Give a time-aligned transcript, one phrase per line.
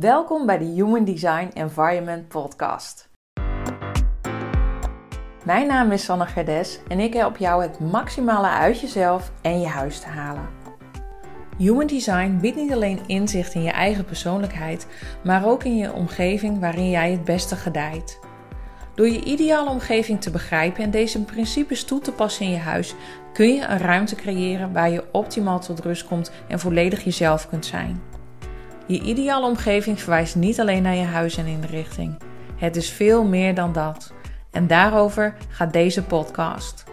[0.00, 3.08] Welkom bij de Human Design Environment Podcast.
[5.44, 9.66] Mijn naam is Sanne Gerdes en ik help jou het maximale uit jezelf en je
[9.66, 10.48] huis te halen.
[11.58, 14.86] Human Design biedt niet alleen inzicht in je eigen persoonlijkheid,
[15.24, 18.20] maar ook in je omgeving waarin jij het beste gedijt.
[18.94, 22.94] Door je ideale omgeving te begrijpen en deze principes toe te passen in je huis,
[23.32, 27.66] kun je een ruimte creëren waar je optimaal tot rust komt en volledig jezelf kunt
[27.66, 28.15] zijn.
[28.88, 32.18] Je ideale omgeving verwijst niet alleen naar je huis en inrichting.
[32.56, 34.12] Het is veel meer dan dat.
[34.50, 36.84] En daarover gaat deze podcast.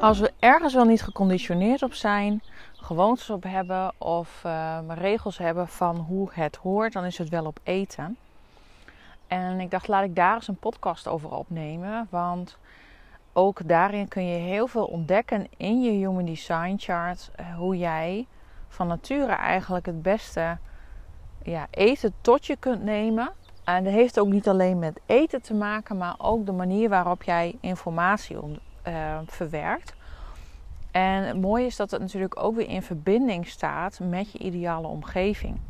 [0.00, 5.68] Als we ergens wel niet geconditioneerd op zijn, gewoontes op hebben of uh, regels hebben
[5.68, 8.16] van hoe het hoort, dan is het wel op eten.
[9.26, 12.06] En ik dacht, laat ik daar eens een podcast over opnemen.
[12.10, 12.56] Want
[13.32, 17.30] ook daarin kun je heel veel ontdekken in je Human Design Chart.
[17.34, 18.26] Eh, hoe jij
[18.68, 20.58] van nature eigenlijk het beste
[21.42, 23.32] ja, eten tot je kunt nemen.
[23.64, 27.22] En dat heeft ook niet alleen met eten te maken, maar ook de manier waarop
[27.22, 28.36] jij informatie
[28.88, 29.94] uh, verwerkt.
[30.90, 34.86] En het mooie is dat het natuurlijk ook weer in verbinding staat met je ideale
[34.86, 35.60] omgeving.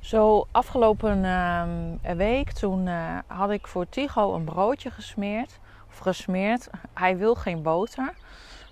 [0.00, 1.62] Zo afgelopen uh,
[2.16, 5.58] week, toen uh, had ik voor Tigo een broodje gesmeerd.
[6.00, 6.68] Gesmeerd.
[6.94, 8.14] Hij wil geen boter.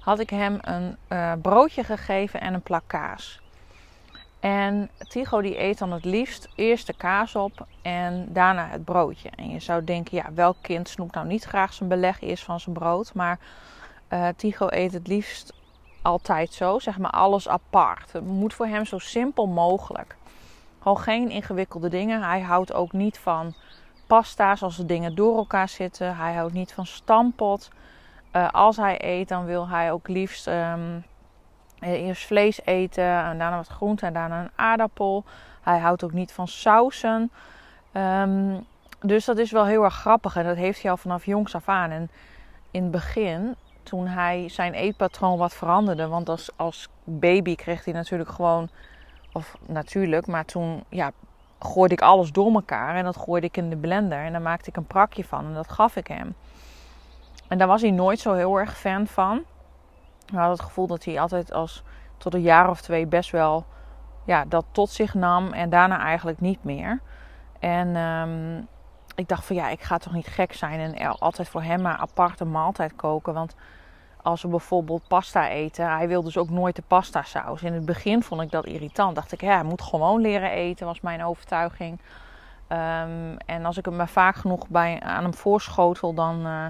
[0.00, 3.40] Had ik hem een uh, broodje gegeven en een plak kaas.
[4.40, 9.30] En Tigo die eet dan het liefst eerst de kaas op en daarna het broodje.
[9.36, 12.60] En je zou denken, ja, welk kind snoept nou niet graag zijn beleg eerst van
[12.60, 13.14] zijn brood?
[13.14, 13.38] Maar
[14.08, 15.52] uh, Tigo eet het liefst
[16.02, 18.12] altijd zo, zeg maar alles apart.
[18.12, 20.16] Het moet voor hem zo simpel mogelijk.
[20.78, 22.22] Gewoon geen ingewikkelde dingen.
[22.22, 23.54] Hij houdt ook niet van
[24.12, 26.16] pasta's als de dingen door elkaar zitten.
[26.16, 27.70] Hij houdt niet van stampot.
[28.36, 31.04] Uh, als hij eet, dan wil hij ook liefst um,
[31.80, 35.24] eerst vlees eten en daarna wat groente en daarna een aardappel.
[35.62, 37.30] Hij houdt ook niet van sausen.
[37.92, 38.66] Um,
[39.00, 41.68] dus dat is wel heel erg grappig en dat heeft hij al vanaf jongs af
[41.68, 41.90] aan.
[41.90, 42.10] En
[42.70, 47.94] in het begin, toen hij zijn eetpatroon wat veranderde, want als, als baby kreeg hij
[47.94, 48.68] natuurlijk gewoon
[49.32, 51.12] of natuurlijk, maar toen ja,
[51.64, 54.68] gooide ik alles door elkaar en dat gooide ik in de blender en daar maakte
[54.68, 56.34] ik een prakje van en dat gaf ik hem.
[57.48, 59.42] En daar was hij nooit zo heel erg fan van.
[60.32, 61.82] Hij had het gevoel dat hij altijd als
[62.16, 63.64] tot een jaar of twee best wel
[64.24, 67.00] ja, dat tot zich nam en daarna eigenlijk niet meer.
[67.58, 68.68] En um,
[69.14, 71.96] ik dacht van ja, ik ga toch niet gek zijn en altijd voor hem maar
[71.96, 73.34] aparte maaltijd koken.
[73.34, 73.54] Want
[74.22, 75.90] als we bijvoorbeeld pasta eten.
[75.90, 77.62] Hij wil dus ook nooit de pasta saus.
[77.62, 79.14] In het begin vond ik dat irritant.
[79.14, 81.98] Dacht ik, ja, hij moet gewoon leren eten, was mijn overtuiging.
[82.68, 86.64] Um, en als ik hem maar vaak genoeg bij, aan hem voorschotel, dan, uh,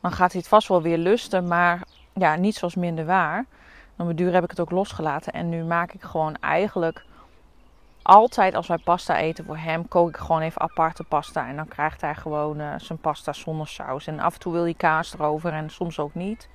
[0.00, 1.48] dan gaat hij het vast wel weer lusten.
[1.48, 1.82] Maar
[2.14, 3.44] ja, niet zoals minder waar.
[3.96, 5.32] Dan duur heb ik het ook losgelaten.
[5.32, 7.04] En nu maak ik gewoon eigenlijk
[8.08, 11.48] altijd als wij pasta eten voor hem, kook ik gewoon even aparte pasta.
[11.48, 14.06] En dan krijgt hij gewoon uh, zijn pasta zonder saus.
[14.06, 16.48] En af en toe wil hij kaas erover en soms ook niet.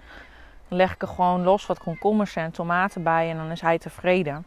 [0.68, 3.78] Dan leg ik er gewoon los wat komkommers en tomaten bij en dan is hij
[3.78, 4.46] tevreden.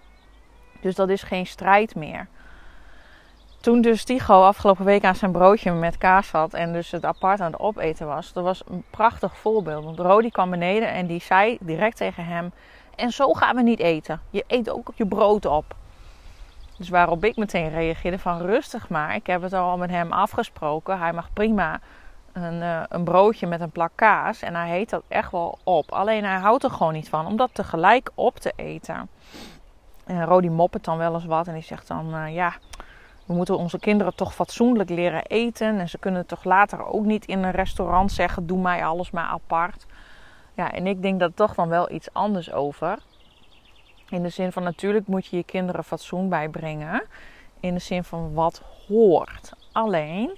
[0.81, 2.29] Dus dat is geen strijd meer.
[3.61, 7.41] Toen dus Tigo afgelopen week aan zijn broodje met kaas had en dus het apart
[7.41, 9.85] aan het opeten was, dat was een prachtig voorbeeld.
[9.85, 12.53] Want Rodi kwam beneden en die zei direct tegen hem:
[12.97, 14.21] En zo gaan we niet eten.
[14.31, 15.75] Je eet ook je brood op.
[16.79, 19.15] Dus waarop ik meteen reageerde van rustig maar.
[19.15, 20.99] Ik heb het al met hem afgesproken.
[20.99, 21.81] Hij mag prima
[22.33, 24.43] een, uh, een broodje met een plak kaas.
[24.43, 25.93] En hij heet dat echt wel op.
[25.93, 29.09] Alleen hij houdt er gewoon niet van om dat tegelijk op te eten.
[30.07, 31.47] En Rodi moppert dan wel eens wat.
[31.47, 32.53] En die zegt dan, uh, ja,
[33.27, 35.79] we moeten onze kinderen toch fatsoenlijk leren eten.
[35.79, 39.27] En ze kunnen toch later ook niet in een restaurant zeggen, doe mij alles maar
[39.29, 39.87] apart.
[40.55, 42.99] Ja, en ik denk dat toch dan wel iets anders over.
[44.09, 47.03] In de zin van natuurlijk moet je je kinderen fatsoen bijbrengen.
[47.61, 49.53] In de zin van wat hoort.
[49.73, 50.37] Alleen,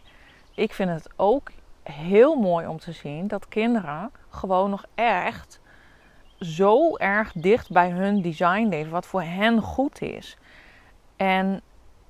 [0.55, 1.51] ik vind het ook
[1.83, 5.61] heel mooi om te zien dat kinderen gewoon nog echt
[6.39, 8.93] zo erg dicht bij hun design leven.
[8.93, 10.37] Wat voor hen goed is.
[11.17, 11.61] En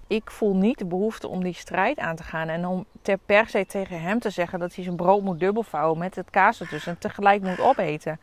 [0.06, 2.48] ik voel niet de behoefte om die strijd aan te gaan.
[2.48, 5.98] En om ter per se tegen hem te zeggen dat hij zijn brood moet dubbelvouwen
[5.98, 6.92] met het kaas ertussen.
[6.92, 8.20] En tegelijk moet opeten.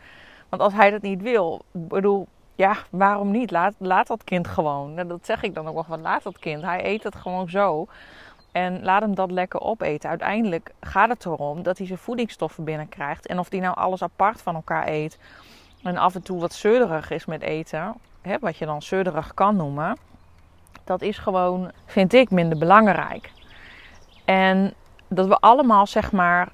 [0.50, 3.52] Want als hij dat niet wil, bedoel, ja, waarom niet?
[3.52, 4.96] Laat, laat dat kind gewoon.
[5.08, 6.62] Dat zeg ik dan ook wel van, laat dat kind.
[6.64, 7.88] Hij eet het gewoon zo.
[8.52, 10.10] En laat hem dat lekker opeten.
[10.10, 13.28] Uiteindelijk gaat het erom dat hij zijn voedingsstoffen binnenkrijgt.
[13.28, 15.18] En of hij nou alles apart van elkaar eet.
[15.84, 17.94] En af en toe wat zeurderig is met eten.
[18.22, 19.98] Hè, wat je dan zeurderig kan noemen.
[20.84, 23.32] Dat is gewoon, vind ik, minder belangrijk.
[24.26, 24.74] En
[25.08, 26.50] dat we allemaal, zeg maar,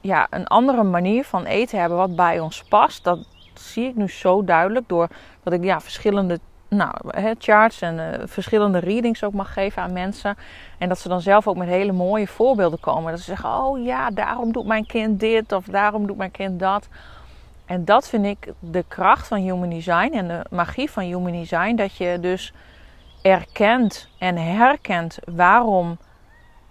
[0.00, 3.04] ja, een andere manier van eten hebben wat bij ons past.
[3.04, 3.18] Dat,
[3.58, 5.08] zie ik nu zo duidelijk door
[5.42, 6.38] dat ik ja, verschillende
[6.68, 6.92] nou,
[7.38, 10.36] charts en uh, verschillende readings ook mag geven aan mensen.
[10.78, 13.10] En dat ze dan zelf ook met hele mooie voorbeelden komen.
[13.10, 16.60] Dat ze zeggen: Oh ja, daarom doet mijn kind dit of daarom doet mijn kind
[16.60, 16.88] dat.
[17.66, 21.74] En dat vind ik de kracht van Human Design en de magie van Human Design.
[21.74, 22.52] Dat je dus
[23.22, 25.98] erkent en herkent waarom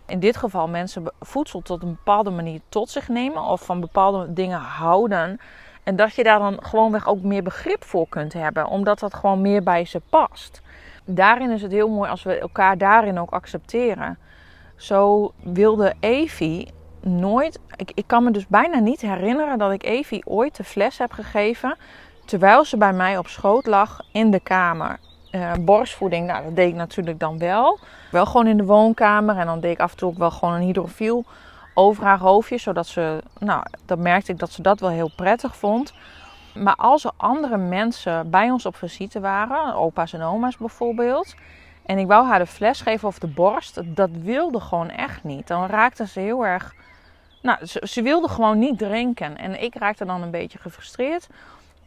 [0.08, 4.34] in dit geval mensen voedsel tot een bepaalde manier tot zich nemen of van bepaalde
[4.34, 5.40] dingen houden.
[5.88, 9.42] En dat je daar dan gewoonweg ook meer begrip voor kunt hebben, omdat dat gewoon
[9.42, 10.62] meer bij ze past.
[11.06, 14.18] Daarin is het heel mooi als we elkaar daarin ook accepteren.
[14.76, 17.60] Zo wilde Evie nooit.
[17.76, 21.12] Ik, ik kan me dus bijna niet herinneren dat ik Evie ooit de fles heb
[21.12, 21.76] gegeven.
[22.26, 25.00] Terwijl ze bij mij op schoot lag in de kamer.
[25.32, 27.80] Uh, borstvoeding, nou, dat deed ik natuurlijk dan wel.
[28.12, 29.38] Wel gewoon in de woonkamer.
[29.38, 31.26] En dan deed ik af en toe ook wel gewoon een hydrofiel
[31.78, 32.58] over haar hoofdje.
[32.58, 35.94] Zodat ze, nou, dan merkte ik dat ze dat wel heel prettig vond.
[36.54, 41.36] Maar als er andere mensen bij ons op visite waren, opa's en oma's bijvoorbeeld.
[41.86, 45.48] En ik wou haar de fles geven of de borst, dat wilde gewoon echt niet.
[45.48, 46.74] Dan raakte ze heel erg.
[47.42, 49.38] Nou, ze, ze wilde gewoon niet drinken.
[49.38, 51.28] En ik raakte dan een beetje gefrustreerd.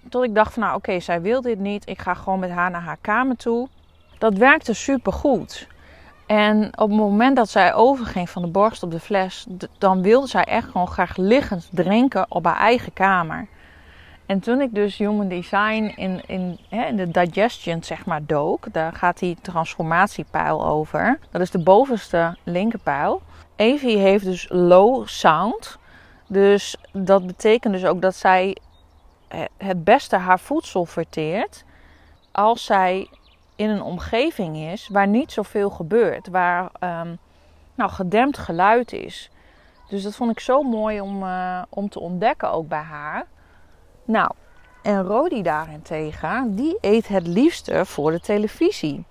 [0.08, 1.88] Tot ik dacht van nou oké, zij wil dit niet.
[1.88, 3.68] Ik ga gewoon met haar naar haar kamer toe.
[4.18, 5.68] Dat werkte super goed.
[6.30, 9.46] En op het moment dat zij overging van de borst op de fles,
[9.78, 13.46] dan wilde zij echt gewoon graag liggend drinken op haar eigen kamer.
[14.26, 18.72] En toen ik dus Human Design in, in, hè, in de digestion zeg maar dook,
[18.72, 21.18] daar gaat die transformatiepijl over.
[21.30, 23.22] Dat is de bovenste linkerpijl.
[23.56, 25.78] Evie heeft dus low sound.
[26.26, 28.56] Dus dat betekent dus ook dat zij
[29.56, 31.64] het beste haar voedsel verteert
[32.32, 33.08] als zij
[33.60, 37.18] in een omgeving is waar niet zoveel gebeurt, waar um,
[37.74, 39.30] nou, gedempt geluid is.
[39.88, 43.26] Dus dat vond ik zo mooi om, uh, om te ontdekken ook bij haar.
[44.04, 44.30] Nou,
[44.82, 49.04] en Rodi daarentegen, die eet het liefste voor de televisie.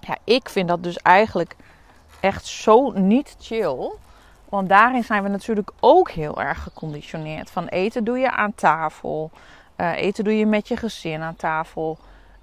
[0.00, 1.56] Ja, ik vind dat dus eigenlijk
[2.20, 3.92] echt zo niet chill.
[4.48, 7.50] Want daarin zijn we natuurlijk ook heel erg geconditioneerd.
[7.50, 9.30] Van eten doe je aan tafel.
[9.76, 11.98] Uh, eten doe je met je gezin aan tafel.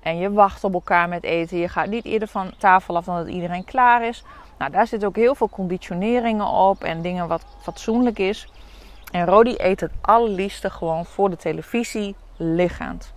[0.07, 1.57] En je wacht op elkaar met eten.
[1.57, 4.23] Je gaat niet eerder van tafel af dan dat iedereen klaar is.
[4.57, 8.47] Nou, daar zitten ook heel veel conditioneringen op en dingen wat fatsoenlijk is.
[9.11, 13.13] En Rodi eet het allerliefste gewoon voor de televisie liggend.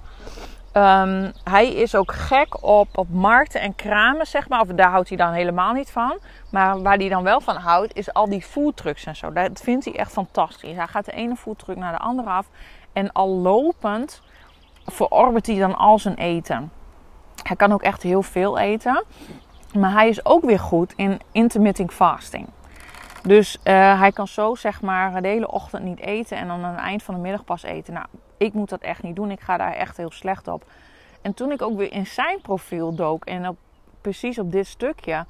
[0.72, 4.60] Um, hij is ook gek op, op markten en kramen, zeg maar.
[4.60, 6.19] Of daar houdt hij dan helemaal niet van.
[6.50, 9.32] Maar waar hij dan wel van houdt, is al die foodtrucks en zo.
[9.32, 10.76] Dat vindt hij echt fantastisch.
[10.76, 12.46] Hij gaat de ene foodtruck naar de andere af.
[12.92, 14.22] En al lopend
[14.84, 16.78] verorbert hij dan al zijn eten.
[17.42, 19.04] Hij kan ook echt heel veel eten.
[19.78, 22.48] Maar hij is ook weer goed in intermittent fasting.
[23.22, 26.75] Dus uh, hij kan zo zeg maar de hele ochtend niet eten en dan aan
[26.75, 27.94] het eind van de middag pas eten.
[27.94, 28.06] Nou,
[28.37, 29.31] ik moet dat echt niet doen.
[29.31, 30.64] Ik ga daar echt heel slecht op.
[31.22, 33.56] En toen ik ook weer in zijn profiel dook en op,
[34.00, 35.25] precies op dit stukje,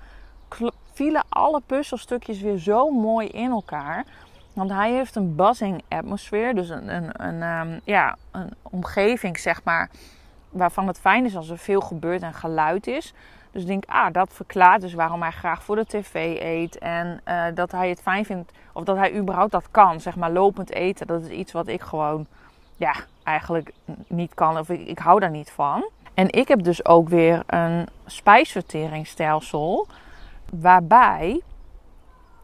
[0.93, 4.05] vielen alle puzzelstukjes weer zo mooi in elkaar.
[4.53, 9.65] Want hij heeft een buzzing atmosfeer, dus een, een, een, um, ja, een omgeving zeg
[9.65, 9.91] maar,
[10.50, 13.14] waarvan het fijn is als er veel gebeurt en geluid is.
[13.50, 16.79] Dus denk, ah, dat verklaart dus waarom hij graag voor de tv eet.
[16.79, 20.31] En uh, dat hij het fijn vindt, of dat hij überhaupt dat kan, zeg maar
[20.31, 21.06] lopend eten.
[21.06, 22.26] Dat is iets wat ik gewoon,
[22.76, 23.73] ja, eigenlijk
[24.06, 24.58] niet kan.
[24.58, 25.88] Of ik, ik hou daar niet van.
[26.14, 29.87] En ik heb dus ook weer een spijsverteringsstelsel.
[30.52, 31.40] Waarbij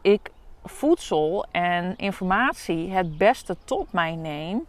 [0.01, 0.31] ik
[0.63, 4.65] voedsel en informatie het beste tot mij neem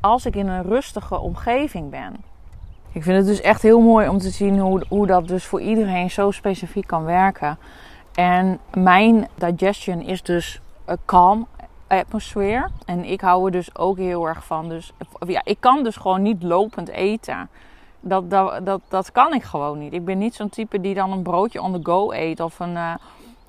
[0.00, 2.16] als ik in een rustige omgeving ben.
[2.96, 5.60] Ik vind het dus echt heel mooi om te zien hoe, hoe dat dus voor
[5.60, 7.58] iedereen zo specifiek kan werken.
[8.14, 11.46] En mijn digestion is dus een calm
[11.86, 12.70] atmosfeer.
[12.86, 14.68] En ik hou er dus ook heel erg van.
[14.68, 14.92] Dus
[15.26, 17.48] ja, ik kan dus gewoon niet lopend eten.
[18.00, 19.92] Dat, dat, dat, dat kan ik gewoon niet.
[19.92, 22.40] Ik ben niet zo'n type die dan een broodje on the go eet.
[22.40, 22.94] Of, een, uh,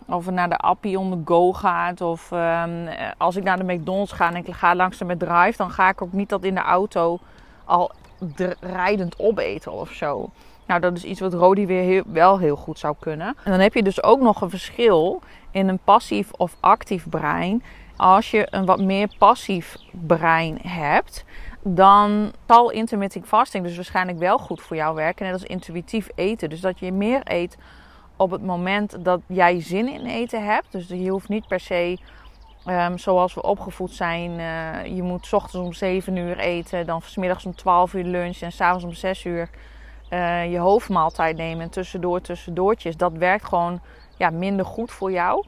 [0.08, 2.02] of naar de appie on the go gaat.
[2.02, 2.88] Of um,
[3.18, 5.58] als ik naar de McDonald's ga en ik ga langs de drive.
[5.58, 7.20] Dan ga ik ook niet dat in de auto
[7.66, 7.92] al
[8.60, 10.30] rijdend opeten of zo.
[10.68, 13.28] Nou, dat is iets wat Rodi weer heel, wel heel goed zou kunnen.
[13.44, 15.22] En dan heb je dus ook nog een verschil
[15.52, 17.64] in een passief of actief brein.
[17.96, 21.26] Als je een wat meer passief brein hebt,
[21.62, 25.26] dan zal intermittent fasting dus waarschijnlijk wel goed voor jou werken.
[25.26, 26.50] Net als intuïtief eten.
[26.50, 27.58] Dus dat je meer eet
[28.16, 30.72] op het moment dat jij zin in eten hebt.
[30.72, 31.98] Dus je hoeft niet per se
[32.70, 37.46] Um, zoals we opgevoed zijn, uh, je moet ochtends om 7 uur eten, dan smiddags
[37.46, 39.50] om 12 uur lunch en s'avonds om 6 uur
[40.10, 42.98] uh, je hoofdmaaltijd nemen en tussendoor tussendoortjes.
[42.98, 43.82] Dat werkt gewoon
[44.18, 45.46] ja, minder goed voor jou.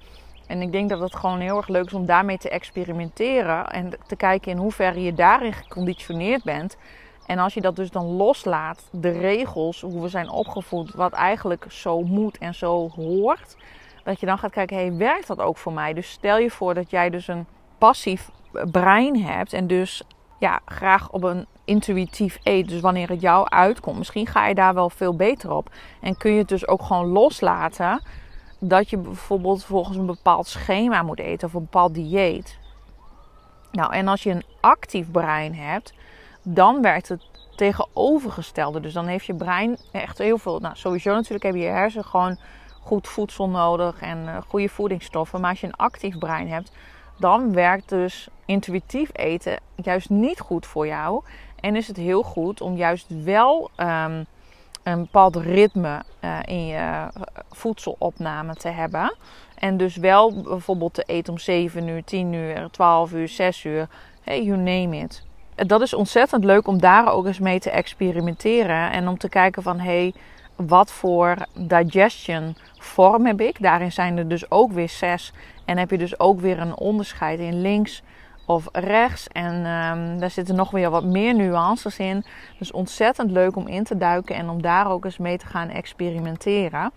[0.48, 3.94] En ik denk dat het gewoon heel erg leuk is om daarmee te experimenteren en
[4.08, 6.78] te kijken in hoeverre je daarin geconditioneerd bent.
[7.26, 11.66] En als je dat dus dan loslaat, de regels, hoe we zijn opgevoed, wat eigenlijk
[11.70, 13.56] zo moet en zo hoort,
[14.04, 15.94] dat je dan gaat kijken, hey, werkt dat ook voor mij?
[15.94, 18.30] Dus stel je voor dat jij dus een passief
[18.72, 20.04] brein hebt en dus
[20.40, 22.70] ja, graag op een intuïtief eet.
[22.70, 25.70] Dus wanneer het jou uitkomt, misschien ga je daar wel veel beter op.
[26.02, 28.02] En kun je het dus ook gewoon loslaten
[28.60, 32.58] dat je bijvoorbeeld volgens een bepaald schema moet eten of een bepaald dieet.
[33.72, 35.94] Nou, en als je een actief brein hebt,
[36.44, 37.22] dan werkt het
[37.56, 38.80] tegenovergestelde.
[38.80, 40.60] Dus dan heeft je brein echt heel veel.
[40.60, 42.40] Nou, sowieso natuurlijk heb je je hersen gewoon
[42.90, 45.42] goed voedsel nodig en uh, goede voedingsstoffen.
[45.42, 46.72] Maar als je een actief brein hebt,
[47.18, 51.24] dan werkt dus intuïtief eten juist niet goed voor jou.
[51.60, 54.26] En is het heel goed om juist wel um,
[54.84, 57.08] een bepaald ritme uh, in je eh,
[57.50, 59.16] voedselopname te hebben.
[59.56, 63.88] En dus wel bijvoorbeeld te eten om 7 uur, 10 uur, 12 uur, 6 uur.
[64.24, 65.24] Hey, you name it.
[65.56, 68.92] Dat is ontzettend leuk om daar ook eens mee te experimenteren.
[68.92, 70.14] En om te kijken van hey,
[70.68, 73.62] wat voor digestion vorm heb ik.
[73.62, 75.34] Daarin zijn er dus ook weer zes.
[75.66, 78.04] En heb je dus ook weer een onderscheid in links
[78.46, 79.28] of rechts.
[79.28, 82.26] En um, daar zitten nog weer wat meer nuances in.
[82.58, 85.70] Dus ontzettend leuk om in te duiken en om daar ook eens mee te gaan
[85.70, 86.92] experimenteren.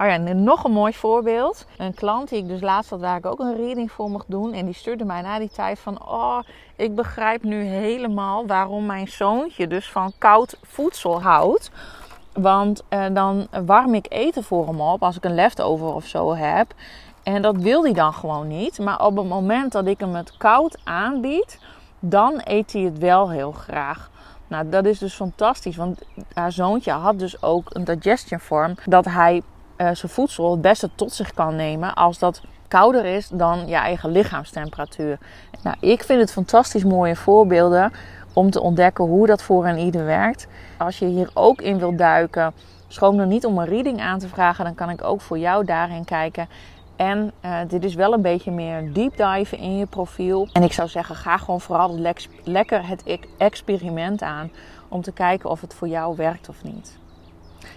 [0.00, 1.66] Oh ja, nog een mooi voorbeeld.
[1.76, 4.52] Een klant die ik dus laatst had waar ik ook een reading voor mocht doen.
[4.52, 6.08] En die stuurde mij na die tijd van...
[6.08, 6.38] Oh,
[6.76, 11.70] ik begrijp nu helemaal waarom mijn zoontje dus van koud voedsel houdt.
[12.32, 16.34] Want uh, dan warm ik eten voor hem op als ik een leftover of zo
[16.34, 16.74] heb.
[17.22, 18.78] En dat wil hij dan gewoon niet.
[18.78, 21.58] Maar op het moment dat ik hem het koud aanbied,
[21.98, 24.10] dan eet hij het wel heel graag.
[24.46, 25.76] Nou, dat is dus fantastisch.
[25.76, 26.00] Want
[26.34, 28.74] haar zoontje had dus ook een digestion vorm.
[28.84, 29.34] Dat hij
[29.76, 33.74] uh, zijn voedsel het beste tot zich kan nemen als dat kouder is dan je
[33.74, 35.18] eigen lichaamstemperatuur.
[35.62, 37.92] Nou, ik vind het fantastisch mooie voorbeelden
[38.32, 40.46] om te ontdekken hoe dat voor een ieder werkt.
[40.76, 42.52] Als je hier ook in wilt duiken,
[42.88, 44.64] schroom er niet om een reading aan te vragen.
[44.64, 46.48] Dan kan ik ook voor jou daarin kijken.
[46.96, 50.48] En uh, dit is wel een beetje meer deep dive in je profiel.
[50.52, 54.50] En ik zou zeggen, ga gewoon vooral le lekker het experiment aan.
[54.88, 56.98] Om te kijken of het voor jou werkt of niet.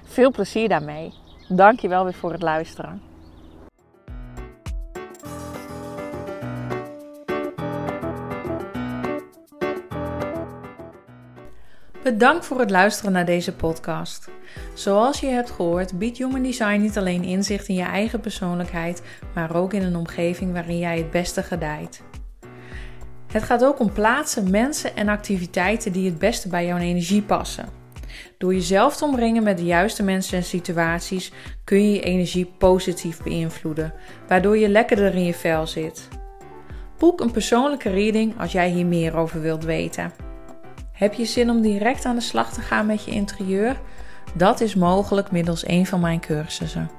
[0.04, 1.14] Veel plezier daarmee.
[1.48, 3.13] Dankjewel weer voor het luisteren.
[12.04, 14.30] Bedankt voor het luisteren naar deze podcast.
[14.74, 19.02] Zoals je hebt gehoord, biedt Human Design niet alleen inzicht in je eigen persoonlijkheid,
[19.34, 22.02] maar ook in een omgeving waarin jij het beste gedijt.
[23.32, 27.70] Het gaat ook om plaatsen, mensen en activiteiten die het beste bij jouw energie passen.
[28.38, 31.32] Door jezelf te omringen met de juiste mensen en situaties
[31.64, 33.94] kun je je energie positief beïnvloeden,
[34.28, 36.08] waardoor je lekkerder in je vel zit.
[36.98, 40.32] Boek een persoonlijke reading als jij hier meer over wilt weten.
[40.94, 43.80] Heb je zin om direct aan de slag te gaan met je interieur?
[44.34, 46.90] Dat is mogelijk middels een van mijn cursussen,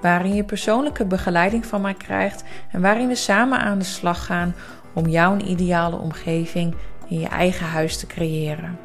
[0.00, 4.54] waarin je persoonlijke begeleiding van mij krijgt en waarin we samen aan de slag gaan
[4.94, 6.74] om jouw ideale omgeving
[7.08, 8.78] in je eigen huis te creëren.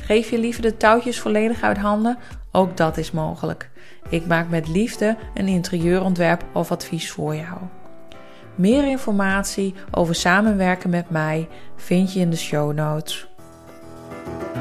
[0.00, 2.18] Geef je liever de touwtjes volledig uit handen?
[2.52, 3.70] Ook dat is mogelijk.
[4.08, 7.58] Ik maak met liefde een interieurontwerp of advies voor jou.
[8.54, 13.31] Meer informatie over samenwerken met mij vind je in de show notes.
[14.12, 14.51] Thank you.